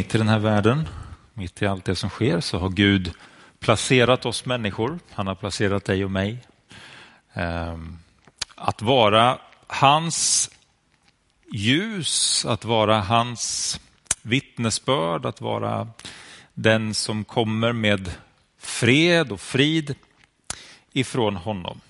[0.00, 0.88] mitt i den här världen,
[1.34, 3.12] mitt i allt det som sker, så har Gud
[3.58, 4.98] placerat oss människor.
[5.10, 6.38] Han har placerat dig och mig.
[7.32, 7.98] Ehm,
[8.54, 10.50] att vara hans
[11.52, 13.80] ljus, att vara hans
[14.22, 15.88] vittnesbörd, att vara
[16.54, 18.10] den som kommer med
[18.58, 19.94] fred och frid
[20.92, 21.80] ifrån honom.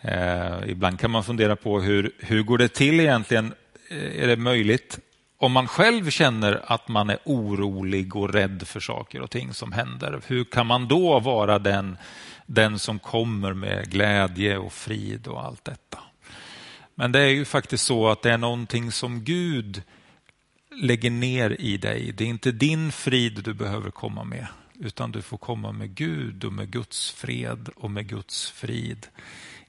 [0.00, 3.54] Eh, ibland kan man fundera på hur, hur går det till egentligen?
[3.90, 4.98] Är det möjligt
[5.42, 9.72] om man själv känner att man är orolig och rädd för saker och ting som
[9.72, 10.20] händer?
[10.26, 11.98] Hur kan man då vara den,
[12.46, 15.98] den som kommer med glädje och frid och allt detta?
[16.94, 19.82] Men det är ju faktiskt så att det är någonting som Gud
[20.80, 22.12] lägger ner i dig.
[22.12, 24.46] Det är inte din frid du behöver komma med,
[24.80, 29.06] utan du får komma med Gud och med Guds fred och med Guds frid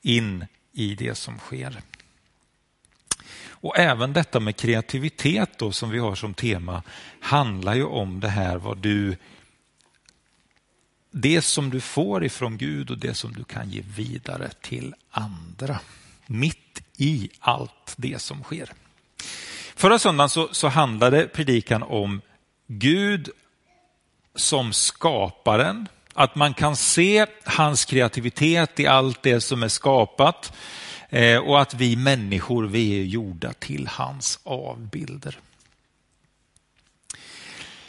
[0.02, 1.82] in i det som sker.
[3.64, 6.84] Och även detta med kreativitet då, som vi har som tema
[7.20, 9.18] handlar ju om det här vad du
[11.12, 15.80] det som du får ifrån Gud och det som du kan ge vidare till andra.
[16.28, 18.70] Mitt i allt det som sker.
[19.76, 22.22] Förra söndagen så, så handlade predikan om
[22.68, 23.30] Gud
[24.36, 30.58] som skaparen, att man kan se hans kreativitet i allt det som är skapat eh,
[31.14, 35.40] Eh, och att vi människor, vi är gjorda till hans avbilder.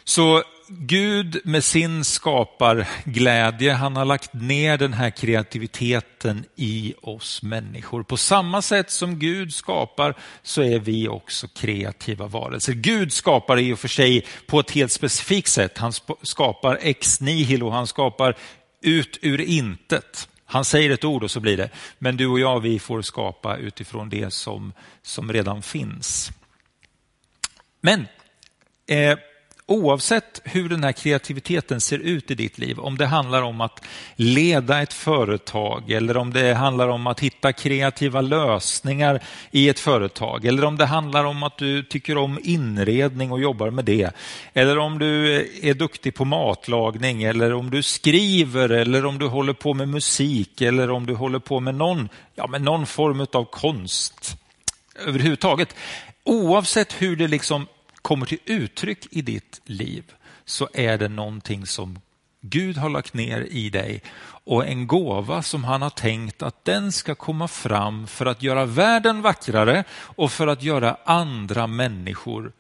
[0.05, 8.03] Så Gud med sin skaparglädje, han har lagt ner den här kreativiteten i oss människor.
[8.03, 12.73] På samma sätt som Gud skapar så är vi också kreativa varelser.
[12.73, 15.79] Gud skapar i och för sig på ett helt specifikt sätt.
[15.79, 18.37] Han skapar ex nihilo, han skapar
[18.81, 20.29] ut ur intet.
[20.55, 21.71] Han säger ett ord och så blir det.
[21.99, 26.31] Men du och jag, vi får skapa utifrån det som, som redan finns.
[27.81, 28.07] Men
[28.87, 29.19] eh,
[29.67, 33.85] Oavsett hur den här kreativiteten ser ut i ditt liv, om det handlar om att
[34.17, 40.45] leda ett företag eller om det handlar om att hitta kreativa lösningar i ett företag
[40.45, 44.11] eller om det handlar om att du tycker om inredning och jobbar med det
[44.53, 49.53] eller om du är duktig på matlagning eller om du skriver eller om du håller
[49.53, 53.45] på med musik eller om du håller på med någon, ja, med någon form av
[53.45, 54.37] konst
[55.07, 55.77] överhuvudtaget.
[56.25, 57.67] Oavsett hur det liksom
[58.05, 60.05] kommer till uttryck i ditt liv
[60.45, 61.99] så är det någonting som
[62.41, 64.03] Gud har lagt ner i dig
[64.45, 68.65] och en gåva som han har tänkt att den ska komma fram för att göra
[68.65, 72.53] världen vackrare och för att göra andra människor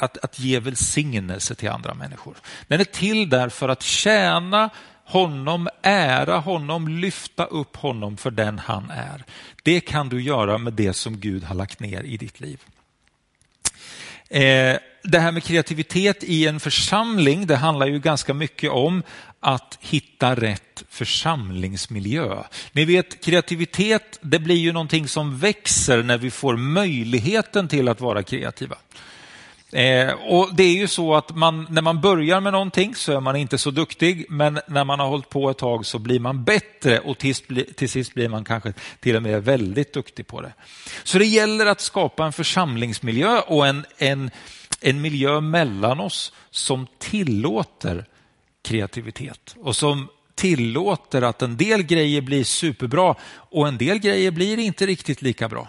[0.00, 2.36] att, att ge välsignelse till andra människor.
[2.68, 4.70] Den är till där för att tjäna
[5.04, 9.24] honom, ära honom, lyfta upp honom för den han är.
[9.62, 12.60] Det kan du göra med det som Gud har lagt ner i ditt liv.
[14.30, 19.02] Eh, det här med kreativitet i en församling, det handlar ju ganska mycket om
[19.40, 22.42] att hitta rätt församlingsmiljö.
[22.72, 28.00] Ni vet, kreativitet, det blir ju någonting som växer när vi får möjligheten till att
[28.00, 28.76] vara kreativa.
[29.72, 33.20] Eh, och Det är ju så att man, när man börjar med någonting så är
[33.20, 36.44] man inte så duktig, men när man har hållit på ett tag så blir man
[36.44, 37.34] bättre och till,
[37.74, 40.52] till sist blir man kanske till och med väldigt duktig på det.
[41.04, 44.30] Så det gäller att skapa en församlingsmiljö och en, en,
[44.80, 48.04] en miljö mellan oss som tillåter
[48.62, 54.58] kreativitet och som tillåter att en del grejer blir superbra och en del grejer blir
[54.58, 55.68] inte riktigt lika bra.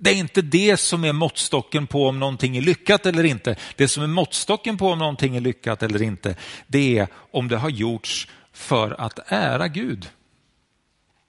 [0.00, 3.56] Det är inte det som är måttstocken på om någonting är lyckat eller inte.
[3.76, 6.36] Det som är måttstocken på om någonting är lyckat eller inte,
[6.66, 10.08] det är om det har gjorts för att ära Gud.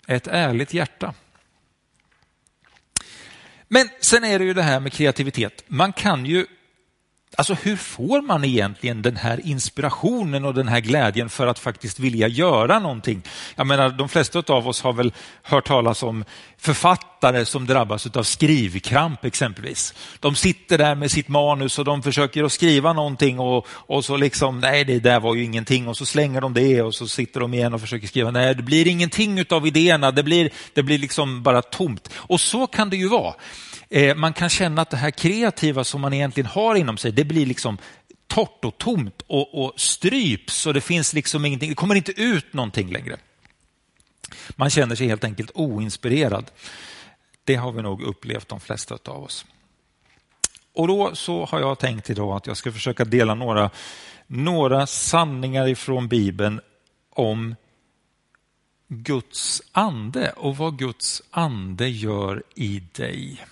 [0.07, 1.13] Ett ärligt hjärta.
[3.68, 5.63] Men sen är det ju det här med kreativitet.
[5.68, 6.46] Man kan ju
[7.38, 12.00] Alltså hur får man egentligen den här inspirationen och den här glädjen för att faktiskt
[12.00, 13.22] vilja göra någonting?
[13.56, 15.13] Jag menar, de flesta av oss har väl
[15.44, 16.25] hört talas om
[16.57, 19.94] författare som drabbas av skrivkramp exempelvis.
[20.19, 24.18] De sitter där med sitt manus och de försöker att skriva någonting och, och så
[24.18, 27.39] liksom, nej det där var ju ingenting och så slänger de det och så sitter
[27.39, 30.98] de igen och försöker skriva, nej det blir ingenting av idéerna, det blir, det blir
[30.98, 32.09] liksom bara tomt.
[32.15, 33.33] Och så kan det ju vara.
[33.89, 37.24] Eh, man kan känna att det här kreativa som man egentligen har inom sig, det
[37.24, 37.77] blir liksom
[38.27, 42.53] torrt och tomt och, och stryps och det finns liksom ingenting, det kommer inte ut
[42.53, 43.18] någonting längre.
[44.56, 46.51] Man känner sig helt enkelt oinspirerad.
[47.44, 49.45] Det har vi nog upplevt de flesta av oss.
[50.74, 53.69] Och då så har jag tänkt idag att jag ska försöka dela några,
[54.27, 56.62] några sanningar ifrån Bibeln
[57.09, 57.56] om
[58.88, 63.45] Guds ande och vad Guds ande gör i dig.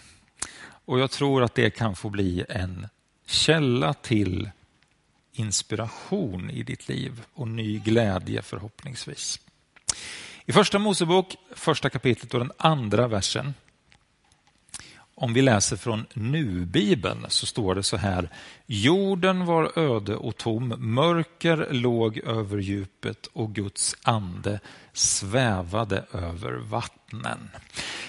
[0.87, 2.87] Och jag tror att det kan få bli en
[3.25, 4.49] källa till
[5.33, 9.39] inspiration i ditt liv och ny glädje förhoppningsvis.
[10.45, 13.53] I första Mosebok, första kapitlet och den andra versen
[15.19, 18.29] om vi läser från Nu-bibeln så står det så här.
[18.65, 24.59] Jorden var öde och tom, mörker låg över djupet och Guds ande
[24.93, 27.49] svävade över vattnen.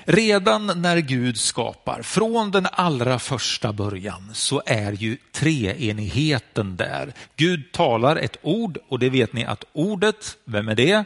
[0.05, 7.13] Redan när Gud skapar, från den allra första början, så är ju treenigheten där.
[7.37, 11.05] Gud talar ett ord och det vet ni att ordet, vem är det?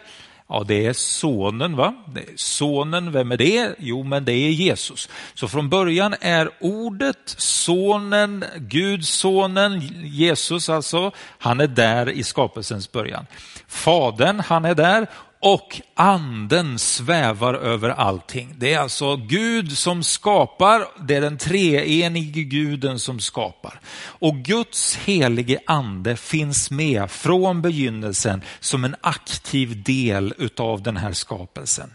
[0.52, 1.76] Ja, det är sonen.
[1.76, 1.94] va?
[2.36, 3.74] Sonen, vem är det?
[3.78, 5.08] Jo, men det är Jesus.
[5.34, 12.92] Så från början är ordet, sonen, Gud, sonen, Jesus alltså, han är där i skapelsens
[12.92, 13.26] början.
[13.68, 15.06] Fadern, han är där
[15.42, 18.54] och anden svävar över allting.
[18.58, 23.80] Det är alltså Gud som skapar, det är den treenige guden som skapar.
[24.04, 31.12] Och Guds helige ande finns med från begynnelsen som en aktiv del utav den här
[31.12, 31.90] skapelsen.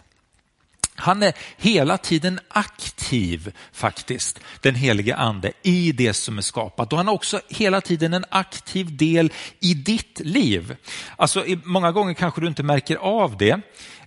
[0.99, 6.93] Han är hela tiden aktiv faktiskt, den helige ande, i det som är skapat.
[6.93, 10.75] Och han är också hela tiden en aktiv del i ditt liv.
[11.15, 13.61] Alltså många gånger kanske du inte märker av det,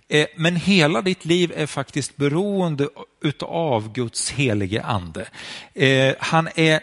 [0.07, 2.87] eh, men hela ditt liv är faktiskt beroende
[3.41, 5.27] av Guds helige ande.
[5.73, 6.79] Eh, han är,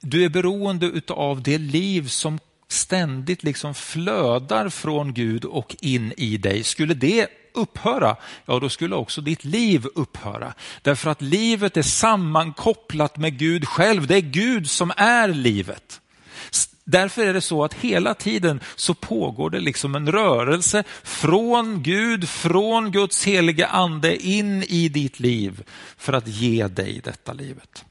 [0.00, 2.38] du är beroende av det liv som
[2.68, 6.64] ständigt liksom flödar från Gud och in i dig.
[6.64, 8.16] Skulle det upphöra,
[8.46, 10.54] ja då skulle också ditt liv upphöra.
[10.82, 14.06] Därför att livet är sammankopplat med Gud själv.
[14.06, 16.00] Det är Gud som är livet.
[16.84, 22.28] Därför är det så att hela tiden så pågår det liksom en rörelse från Gud,
[22.28, 25.64] från Guds heliga ande in i ditt liv
[25.96, 27.84] för att ge dig detta livet.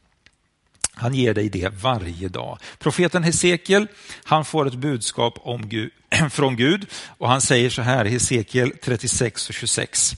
[0.93, 2.57] Han ger dig det varje dag.
[2.79, 3.87] Profeten Hesekiel,
[4.23, 5.91] han får ett budskap om Gud,
[6.31, 6.85] från Gud
[7.17, 10.15] och han säger så här, Hesekiel 36 och 26.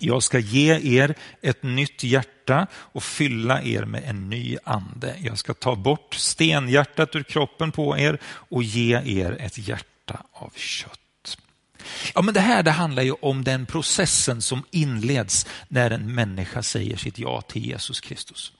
[0.00, 5.16] Jag ska ge er ett nytt hjärta och fylla er med en ny ande.
[5.18, 10.52] Jag ska ta bort stenhjärtat ur kroppen på er och ge er ett hjärta av
[10.56, 11.00] kött.
[12.14, 16.62] Ja, men det här det handlar ju om den processen som inleds när en människa
[16.62, 18.52] säger sitt ja till Jesus Kristus.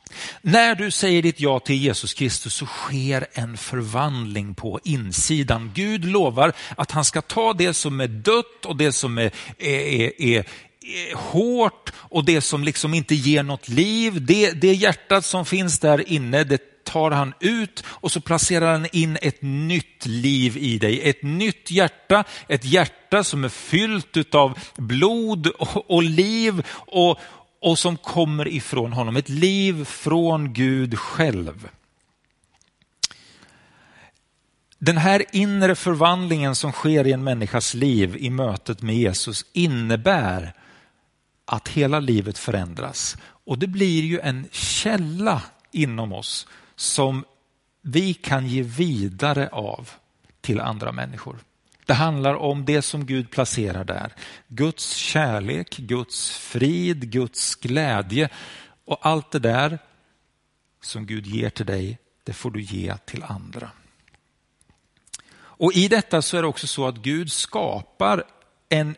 [0.43, 5.71] När du säger ditt ja till Jesus Kristus så sker en förvandling på insidan.
[5.75, 10.23] Gud lovar att han ska ta det som är dött och det som är, är,
[10.23, 10.45] är,
[10.81, 14.27] är hårt och det som liksom inte ger något liv.
[14.27, 18.87] Det, det hjärtat som finns där inne, det tar han ut och så placerar han
[18.93, 21.09] in ett nytt liv i dig.
[21.11, 27.19] Ett nytt hjärta, ett hjärta som är fyllt av blod och, och liv och,
[27.61, 29.17] och som kommer ifrån honom.
[29.17, 31.69] Ett liv från Gud själv.
[34.79, 40.53] Den här inre förvandlingen som sker i en människas liv i mötet med Jesus innebär
[41.45, 43.17] att hela livet förändras.
[43.47, 45.43] Och det blir ju en källa
[45.73, 46.47] inom oss
[46.79, 47.25] som
[47.83, 49.91] vi kan ge vidare av
[50.41, 51.39] till andra människor.
[51.87, 54.13] Det handlar om det som Gud placerar där.
[54.49, 58.29] Guds kärlek, Guds frid, Guds glädje
[58.85, 59.79] och allt det där
[60.81, 63.71] som Gud ger till dig, det får du ge till andra.
[65.37, 68.25] Och i detta så är det också så att Gud skapar
[68.69, 68.97] en,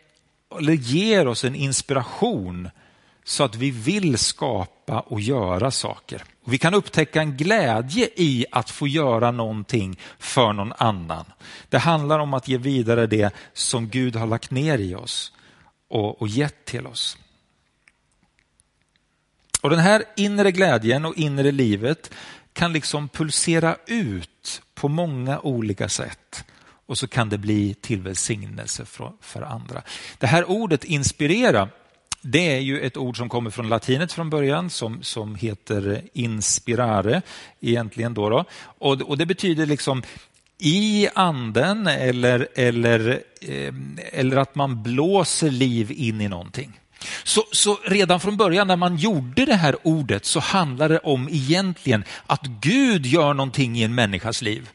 [0.58, 2.70] eller ger oss en inspiration
[3.30, 6.24] så att vi vill skapa och göra saker.
[6.44, 11.24] Och vi kan upptäcka en glädje i att få göra någonting för någon annan.
[11.68, 15.32] Det handlar om att ge vidare det som Gud har lagt ner i oss
[15.88, 17.16] och, och gett till oss.
[19.60, 22.10] Och Den här inre glädjen och inre livet
[22.52, 26.44] kan liksom pulsera ut på många olika sätt
[26.86, 29.82] och så kan det bli till välsignelse för, för andra.
[30.18, 31.68] Det här ordet inspirera
[32.20, 37.22] det är ju ett ord som kommer från latinet från början som, som heter inspirare
[37.60, 38.14] egentligen.
[38.14, 38.44] Då, då.
[38.62, 40.02] Och, och det betyder liksom
[40.58, 43.74] i anden eller, eller, eh,
[44.12, 46.80] eller att man blåser liv in i någonting.
[47.24, 51.28] Så, så, redan från början när man gjorde det här ordet så handlade det om
[51.28, 54.70] egentligen att Gud gör någonting i en människas liv.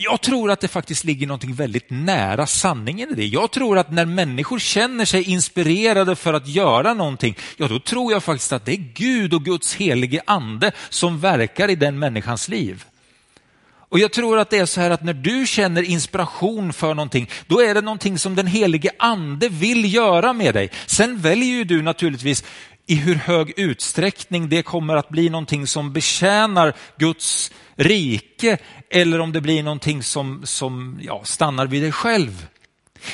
[0.00, 3.26] Jag tror att det faktiskt ligger något väldigt nära sanningen i det.
[3.26, 8.12] Jag tror att när människor känner sig inspirerade för att göra någonting, ja då tror
[8.12, 12.48] jag faktiskt att det är Gud och Guds helige ande som verkar i den människans
[12.48, 12.84] liv.
[13.90, 17.30] Och jag tror att det är så här att när du känner inspiration för någonting,
[17.46, 20.70] då är det någonting som den helige ande vill göra med dig.
[20.86, 22.44] Sen väljer ju du naturligtvis
[22.88, 28.58] i hur hög utsträckning det kommer att bli någonting som betjänar Guds rike
[28.90, 32.46] eller om det blir någonting som, som ja, stannar vid dig själv.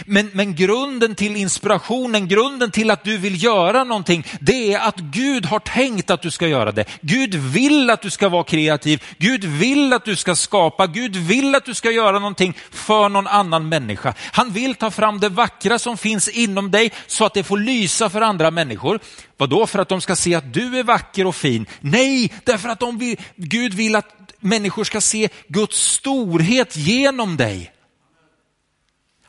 [0.07, 4.97] Men, men grunden till inspirationen, grunden till att du vill göra någonting, det är att
[4.97, 6.85] Gud har tänkt att du ska göra det.
[7.01, 9.03] Gud vill att du ska vara kreativ.
[9.19, 10.87] Gud vill att du ska skapa.
[10.87, 14.15] Gud vill att du ska göra någonting för någon annan människa.
[14.33, 18.11] Han vill ta fram det vackra som finns inom dig så att det får lysa
[18.11, 19.01] för andra människor.
[19.37, 19.67] Vadå?
[19.67, 21.67] För att de ska se att du är vacker och fin?
[21.81, 27.74] Nej, därför att de vill, Gud vill att människor ska se Guds storhet genom dig.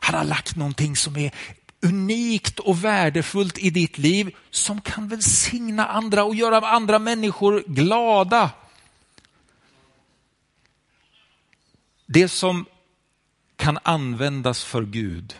[0.05, 1.31] Han har lagt någonting som är
[1.81, 8.51] unikt och värdefullt i ditt liv som kan välsigna andra och göra andra människor glada.
[12.05, 12.65] Det som
[13.55, 15.35] kan användas för Gud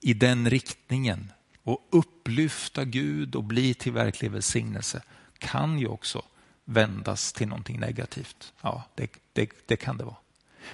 [0.00, 1.32] i den riktningen
[1.62, 5.02] och upplyfta Gud och bli till verklig välsignelse
[5.38, 6.22] kan ju också
[6.64, 8.52] vändas till någonting negativt.
[8.60, 10.16] Ja, det, det, det kan det vara.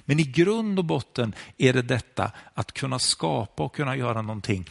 [0.05, 4.69] Men i grund och botten är det detta att kunna skapa och kunna göra någonting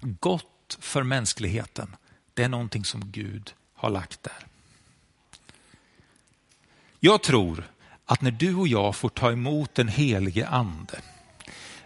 [0.00, 1.96] gott för mänskligheten.
[2.34, 4.46] Det är någonting som Gud har lagt där.
[7.00, 7.70] Jag tror
[8.06, 11.00] att när du och jag får ta emot den helige ande,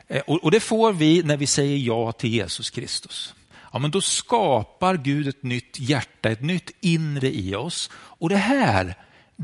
[0.08, 3.34] eh, och det får vi när vi säger ja till Jesus Kristus,
[3.72, 7.90] ja, men då skapar Gud ett nytt hjärta, ett nytt inre i oss.
[7.94, 8.96] Och det här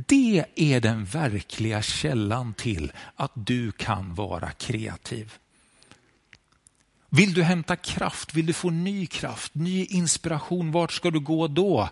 [0.07, 5.33] det är den verkliga källan till att du kan vara kreativ.
[7.11, 11.49] Vill du hämta kraft, vill du få ny kraft, ny inspiration, vart ska du gå
[11.49, 11.89] då?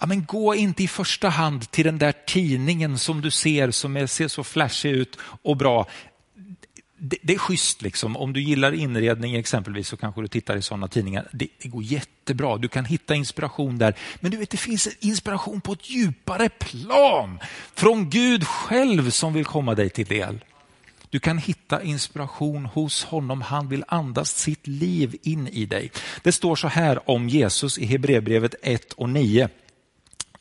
[0.00, 4.08] Ja, men gå inte i första hand till den där tidningen som du ser som
[4.08, 5.86] ser så flashig ut och bra
[7.04, 8.16] det, det, är schysst liksom.
[8.16, 11.28] Om du gillar inredning exempelvis så kanske du tittar i sådana tidningar.
[11.32, 12.56] Det, det, går jättebra.
[12.56, 13.94] Du kan hitta inspiration där.
[14.20, 17.38] Men du vet, det finns inspiration på ett djupare plan
[17.74, 20.44] från Gud själv som vill komma dig till del.
[21.10, 23.42] Du kan hitta inspiration hos honom.
[23.42, 25.90] Han vill andas sitt liv in i dig.
[26.22, 29.48] Det står så här om Jesus i Hebreerbrevet 1 och 9.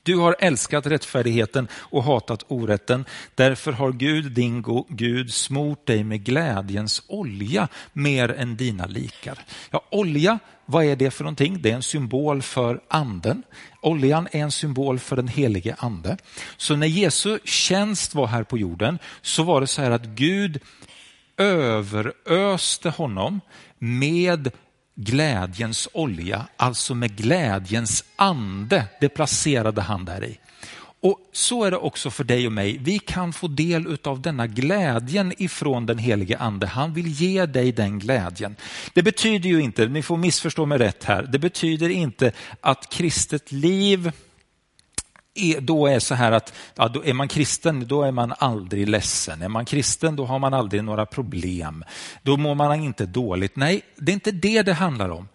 [0.03, 3.05] Du har älskat rättfärdigheten och hatat orätten.
[3.36, 9.39] Därför har Gud, din Gud, smort dig med glädjens olja mer än dina likar.
[9.72, 11.62] Ja, olja, vad är det för någonting?
[11.62, 13.43] Det är en symbol för anden.
[13.81, 16.17] Oljan är en symbol för den helige ande.
[16.58, 20.60] Så när Jesu tjänst var här på jorden så var det så här att Gud
[21.38, 23.41] överöste honom
[23.79, 24.51] med
[25.03, 28.86] glädjens olja, alltså med glädjens ande.
[29.00, 30.38] Det placerade han där i.
[31.03, 32.77] Och så är det också för dig och mig.
[32.77, 36.67] Vi kan få del av denna glädjen ifrån den helige ande.
[36.67, 38.55] Han vill ge dig den glädjen.
[38.93, 42.31] Det betyder ju inte, ni får missförstå mig rätt här, det betyder inte
[42.62, 44.12] att kristet liv
[45.35, 48.89] är, då är så här att ja, då är man kristen, då är man aldrig
[48.89, 49.41] ledsen.
[49.41, 51.83] Är man kristen, då har man aldrig några problem.
[52.21, 53.55] Då mår man inte dåligt.
[53.55, 55.27] Nej, det är inte det det handlar om.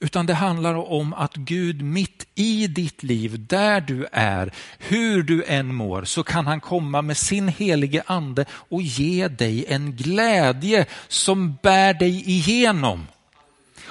[0.00, 5.44] Utan det handlar om att Gud mitt i ditt liv, där du är, hur du
[5.44, 10.86] än mår, så kan han komma med sin helige ande och ge dig en glädje
[11.08, 13.06] som bär dig igenom.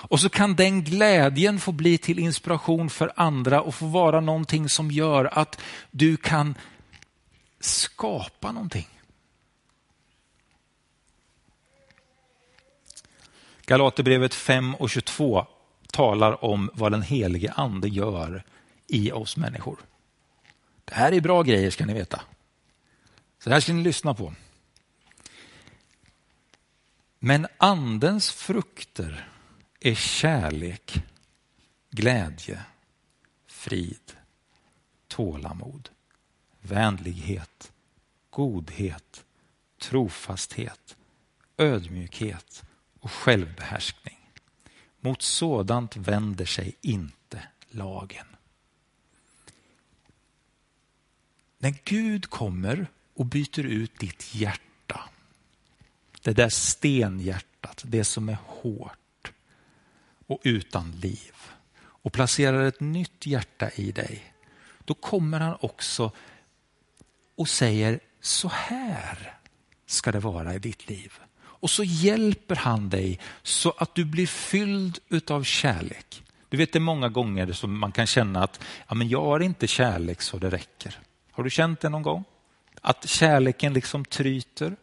[0.10, 4.70] Och så kan den glädjen få bli till inspiration för andra och få vara någonting
[4.70, 6.56] som gör att du kan
[7.60, 8.88] skapa någonting.
[13.66, 15.46] Galaterbrevet 5 och 22
[15.92, 18.44] talar om vad den helige ande gör
[18.88, 19.80] i oss människor.
[20.86, 22.22] Det här är bra grejer ska ni veta.
[23.40, 24.34] Så det här ska ni lyssna på.
[27.20, 29.30] Men andens frukter
[29.80, 31.04] är kärlek,
[31.90, 32.66] glädje,
[33.48, 34.18] frid,
[35.08, 35.90] tålamod,
[36.62, 37.72] vänlighet,
[38.30, 39.26] godhet,
[39.82, 40.98] trofasthet,
[41.58, 42.64] ödmjukhet
[43.00, 44.32] och självbehärskning.
[45.00, 48.26] Mot sådant vänder sig inte lagen.
[51.58, 55.10] När Gud kommer och byter ut ditt hjärta,
[56.22, 58.98] det där stenhjärtat, det som är hårt,
[60.28, 61.34] och utan liv
[61.78, 64.34] och placerar ett nytt hjärta i dig,
[64.86, 66.12] då kommer han också
[67.36, 69.38] och säger så här
[69.86, 71.14] ska det vara i ditt liv.
[71.38, 76.24] Och så hjälper han dig så att du blir fylld utav kärlek.
[76.50, 79.40] Du vet det är många gånger som man kan känna att ja, men jag har
[79.40, 81.00] inte kärlek så det räcker.
[81.32, 82.24] Har du känt det någon gång?
[82.82, 84.76] Att kärleken liksom tryter?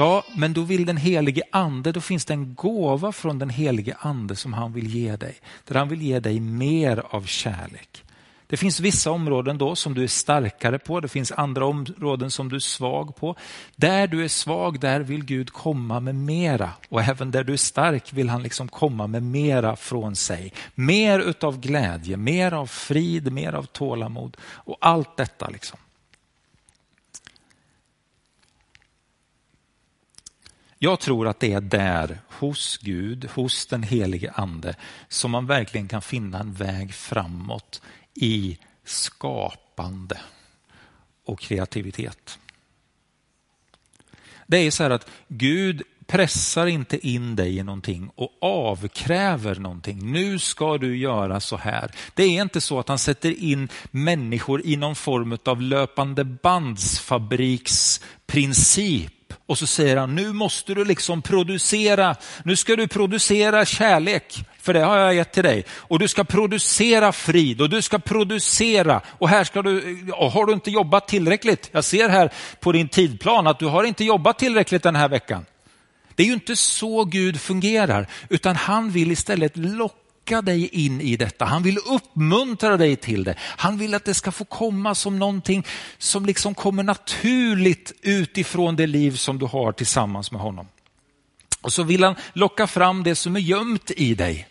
[0.00, 3.96] Ja, men då vill den helige ande, då finns det en gåva från den helige
[4.00, 5.36] ande som han vill ge dig.
[5.64, 8.04] Där han vill ge dig mer av kärlek.
[8.46, 12.48] Det finns vissa områden då som du är starkare på, det finns andra områden som
[12.48, 13.36] du är svag på.
[13.76, 16.70] Där du är svag, där vill Gud komma med mera.
[16.88, 20.52] Och även där du är stark vill han liksom komma med mera från sig.
[20.74, 25.48] Mer utav glädje, mer av frid, mer av tålamod och allt detta.
[25.48, 25.78] liksom.
[30.78, 34.74] Jag tror att det är där, hos Gud, hos den helige ande,
[35.08, 37.82] som man verkligen kan finna en väg framåt
[38.14, 40.20] i skapande
[41.24, 42.38] och kreativitet.
[44.46, 50.12] Det är så här att Gud pressar inte in dig i någonting och avkräver någonting.
[50.12, 51.90] Nu ska du göra så här.
[52.14, 59.17] Det är inte så att han sätter in människor i någon form av löpande bandsfabriksprincip
[59.46, 64.74] och så säger han, nu måste du liksom producera, nu ska du producera kärlek, för
[64.74, 65.64] det har jag gett till dig.
[65.70, 70.52] Och du ska producera frid och du ska producera, och här ska du, har du
[70.52, 71.70] inte jobbat tillräckligt?
[71.72, 75.46] Jag ser här på din tidplan att du har inte jobbat tillräckligt den här veckan.
[76.14, 81.00] Det är ju inte så Gud fungerar, utan han vill istället locka locka dig in
[81.00, 81.44] i detta.
[81.44, 83.34] Han vill uppmuntra dig till det.
[83.38, 85.66] Han vill att det ska få komma som någonting
[85.98, 90.66] som liksom kommer naturligt utifrån det liv som du har tillsammans med honom.
[91.62, 94.48] Och så vill han locka fram det som är gömt i dig.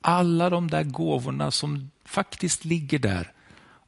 [0.00, 3.32] Alla de där gåvorna som faktiskt ligger där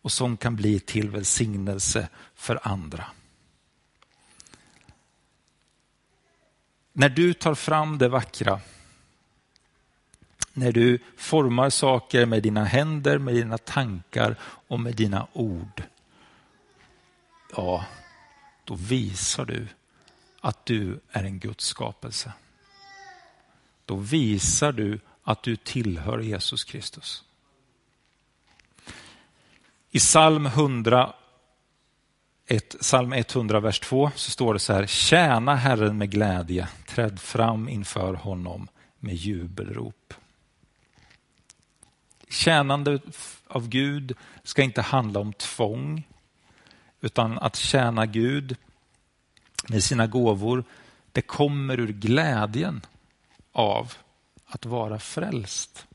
[0.03, 3.05] och som kan bli till välsignelse för andra.
[6.93, 8.61] När du tar fram det vackra
[10.55, 15.83] när du formar saker med dina händer, med dina tankar och med dina ord.
[17.57, 17.85] Ja,
[18.65, 19.67] då visar du
[20.41, 22.33] att du är en Guds skapelse.
[23.85, 27.25] Då visar du att du tillhör Jesus Kristus.
[29.91, 31.13] I psalm 100,
[32.47, 37.21] ett, psalm 100, vers 2 så står det så här, tjäna Herren med glädje, träd
[37.21, 40.15] fram inför honom med jubelrop.
[42.29, 42.99] Tjänande
[43.47, 46.07] av Gud ska inte handla om tvång,
[47.01, 48.57] utan att tjäna Gud
[49.69, 50.65] med sina gåvor,
[51.13, 52.81] det kommer ur glädjen
[53.53, 53.93] av
[54.47, 55.87] att vara frälst.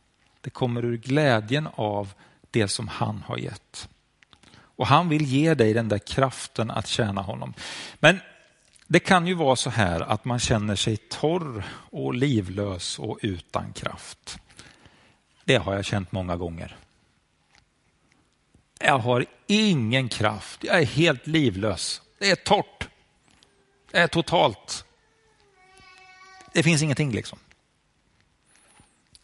[0.42, 2.13] Det kommer ur glädjen av
[2.52, 3.89] det som han har gett.
[4.52, 7.54] Och han vill ge dig den där kraften att tjäna honom.
[8.00, 8.20] Men
[8.88, 13.74] det kan ju vara så här att man känner sig torr och livlös och utan
[13.74, 14.39] kraft.
[15.50, 16.78] Det har jag känt många gånger.
[18.80, 22.02] Jag har ingen kraft, jag är helt livlös.
[22.20, 22.90] Det är torrt.
[23.92, 24.86] Det är totalt.
[26.54, 27.40] Det finns ingenting liksom.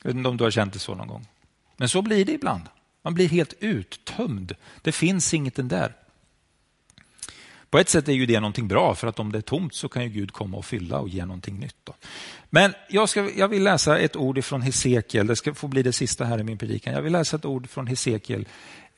[0.02, 1.28] Jag vet inte om du har känt det så någon gång.
[1.78, 2.64] Men så blir det ibland.
[3.02, 4.56] Man blir helt uttömd.
[4.82, 5.96] Det finns ingenting där.
[7.70, 9.90] På ett sätt är ju det någonting bra, för att om det är tomt så
[9.90, 11.76] kan ju Gud komma och fylla och ge någonting nytt.
[11.84, 11.94] Då.
[12.50, 15.94] Men jag, ska, jag vill läsa ett ord från Hesekiel, det ska få bli det
[15.94, 16.94] sista här i min predikan.
[16.94, 18.48] Jag vill läsa ett ord från Hesekiel.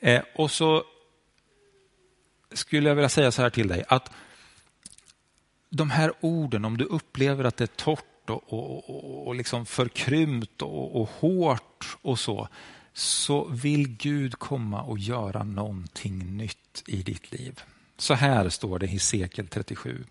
[0.00, 0.84] Eh, och så
[2.52, 4.10] skulle jag vilja säga så här till dig, att
[5.70, 9.66] de här orden, om du upplever att det är torrt och, och, och, och liksom
[9.66, 12.48] förkrympt och, och hårt och så,
[12.92, 17.60] så vill Gud komma och göra någonting nytt i ditt liv.
[17.98, 20.04] Så här står det i Hesekiel 37.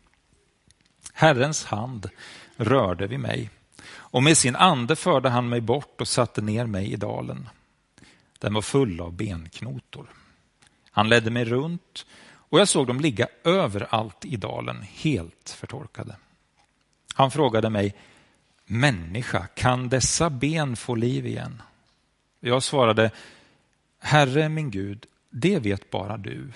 [1.13, 2.10] Herrens hand
[2.58, 3.50] rörde vid mig
[3.89, 7.50] och med sin ande förde han mig bort och satte ner mig i dalen.
[8.39, 10.08] Den var full av benknotor.
[10.91, 12.06] Han ledde mig runt
[12.50, 16.15] och jag såg dem ligga överallt i dalen, helt förtorkade.
[17.13, 17.95] Han frågade mig,
[18.65, 21.62] människa, kan dessa ben få liv igen?
[22.39, 23.12] Jag svarade,
[24.00, 26.52] Herre min Gud, det vet bara du.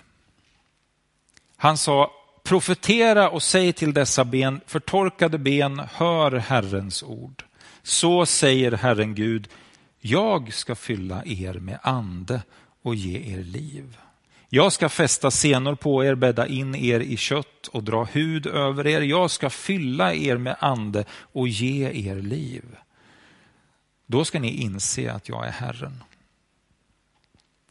[1.61, 2.11] Han sa,
[2.43, 7.43] profetera och säg till dessa ben, förtorkade ben, hör Herrens ord.
[7.83, 9.49] Så säger Herren Gud,
[9.99, 12.41] jag ska fylla er med ande
[12.81, 13.97] och ge er liv.
[14.49, 18.87] Jag ska fästa senor på er, bädda in er i kött och dra hud över
[18.87, 19.01] er.
[19.01, 22.77] Jag ska fylla er med ande och ge er liv.
[24.05, 26.03] Då ska ni inse att jag är Herren.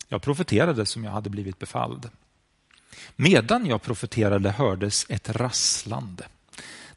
[0.09, 2.11] Jag profeterade som jag hade blivit befalld.
[3.17, 6.25] Medan jag profeterade hördes ett rasslande.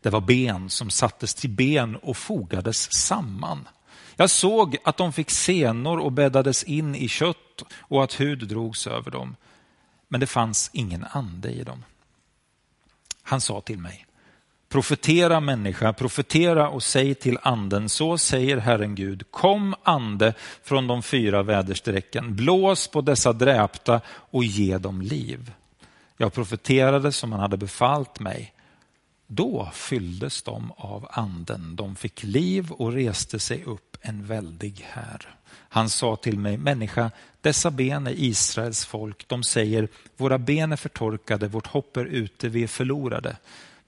[0.02, 3.68] Det var ben som sattes till ben och fogades samman.
[4.16, 8.88] Jag såg att de fick senor och bäddades in i kött och att hud drogs
[8.88, 9.36] över dem.
[10.08, 11.84] Men det fanns ingen ande i dem.
[13.24, 14.06] Han sa till mig,
[14.70, 21.04] Profetera människa, profetera och säg till anden, så säger Herren Gud, kom ande från de
[21.04, 25.52] fyra väderstrecken, blås på dessa dräpta och ge dem liv.
[26.24, 28.54] Jag profeterade som han hade befallt mig.
[29.28, 35.36] Då fylldes de av anden, de fick liv och reste sig upp en väldig här.
[35.70, 39.28] Han sa till mig, människa, dessa ben är Israels folk.
[39.28, 43.38] De säger, våra ben är förtorkade, vårt hopp är ute, vi är förlorade.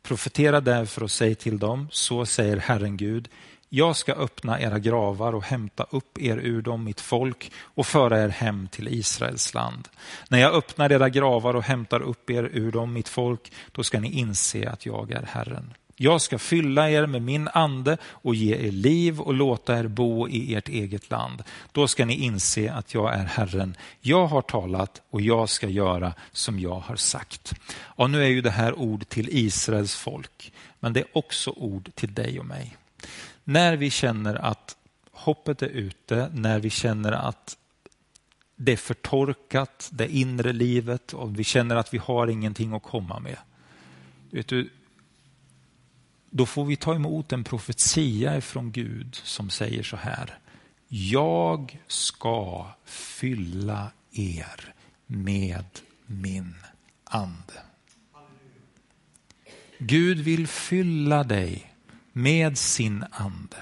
[0.03, 3.29] Profetera därför och säg till dem, så säger Herren Gud,
[3.75, 8.23] jag ska öppna era gravar och hämta upp er ur dem, mitt folk, och föra
[8.23, 9.87] er hem till Israels land.
[10.29, 13.99] När jag öppnar era gravar och hämtar upp er ur dem, mitt folk, då ska
[13.99, 15.73] ni inse att jag är Herren.
[15.95, 20.29] Jag ska fylla er med min ande och ge er liv och låta er bo
[20.29, 21.43] i ert eget land.
[21.71, 23.77] Då ska ni inse att jag är Herren.
[24.01, 27.53] Jag har talat och jag ska göra som jag har sagt.
[27.77, 31.89] Och nu är ju det här ord till Israels folk, men det är också ord
[31.95, 32.75] till dig och mig.
[33.47, 34.77] När vi känner att
[35.11, 37.57] hoppet är ute, när vi känner att
[38.55, 43.19] det är förtorkat, det inre livet och vi känner att vi har ingenting att komma
[43.19, 43.37] med.
[44.31, 44.69] Vet du,
[46.29, 50.39] då får vi ta emot en profetia från Gud som säger så här.
[50.87, 54.73] Jag ska fylla er
[55.05, 55.65] med
[56.05, 56.55] min
[57.03, 57.61] ande.
[59.77, 61.74] Gud vill fylla dig
[62.17, 63.57] med sin ande.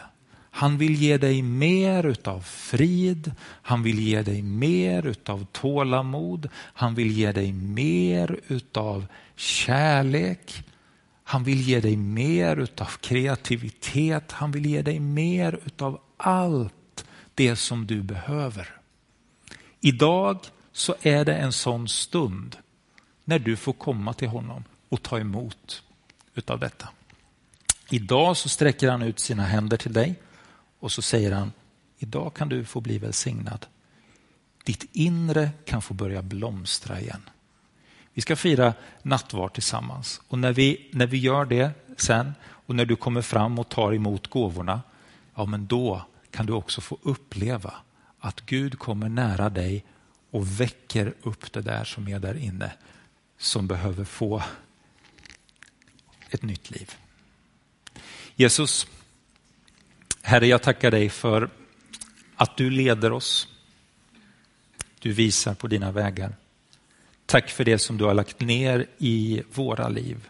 [0.51, 6.95] Han vill ge dig mer utav frid, han vill ge dig mer utav tålamod, han
[6.95, 10.63] vill ge dig mer utav kärlek,
[11.23, 17.55] han vill ge dig mer utav kreativitet, han vill ge dig mer utav allt det
[17.55, 18.69] som du behöver.
[19.79, 20.37] Idag
[20.71, 22.57] så är det en sån stund
[23.23, 25.83] när du får komma till honom och ta emot
[26.35, 26.89] utav detta.
[27.89, 30.15] Idag så sträcker han ut sina händer till dig
[30.79, 31.51] och så säger han,
[31.97, 33.65] idag kan du få bli välsignad.
[34.63, 37.29] Ditt inre kan få börja blomstra igen.
[38.13, 42.85] Vi ska fira nattvard tillsammans och när vi, när vi gör det sen och när
[42.85, 44.81] du kommer fram och tar emot gåvorna,
[45.35, 47.73] ja men då kan du också få uppleva
[48.19, 49.85] att Gud kommer nära dig
[50.31, 52.71] och väcker upp det där som är där inne
[53.37, 54.43] som behöver få
[56.29, 56.91] ett nytt liv.
[58.35, 58.87] Jesus,
[60.21, 61.49] Herre, jag tackar dig för
[62.35, 63.47] att du leder oss.
[64.99, 66.35] Du visar på dina vägar.
[67.25, 70.29] Tack för det som du har lagt ner i våra liv.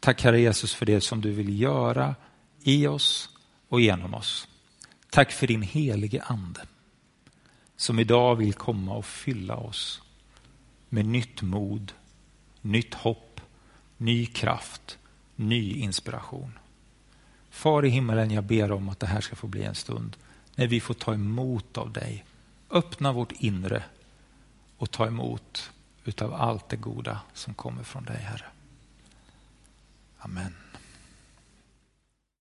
[0.00, 2.14] Tack Herre Jesus för det som du vill göra
[2.62, 3.28] i oss
[3.68, 4.48] och genom oss.
[5.10, 6.60] Tack för din helige ande
[7.76, 10.02] som idag vill komma och fylla oss
[10.88, 11.92] med nytt mod,
[12.60, 13.40] nytt hopp,
[13.96, 14.98] ny kraft,
[15.36, 16.58] ny inspiration.
[17.58, 20.16] Far i himmelen, jag ber om att det här ska få bli en stund
[20.54, 22.24] när vi får ta emot av dig.
[22.70, 23.84] Öppna vårt inre
[24.76, 25.70] och ta emot
[26.04, 28.44] utav allt det goda som kommer från dig, Herre.
[30.18, 30.54] Amen.